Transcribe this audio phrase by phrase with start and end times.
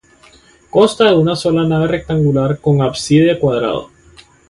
[0.75, 3.91] Consta de una sola nave rectangular con ábside cuadrado.